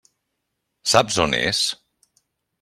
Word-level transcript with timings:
Saps 0.95 1.19
on 1.27 1.37
és? 1.43 1.61